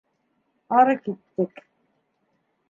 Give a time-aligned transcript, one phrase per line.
[0.77, 1.63] Ары киттек.